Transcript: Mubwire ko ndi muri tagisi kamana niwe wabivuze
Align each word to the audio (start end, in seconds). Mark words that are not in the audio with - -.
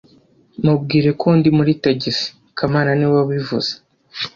Mubwire 0.63 1.09
ko 1.21 1.27
ndi 1.37 1.49
muri 1.57 1.71
tagisi 1.83 2.27
kamana 2.57 2.89
niwe 2.95 3.13
wabivuze 3.19 3.71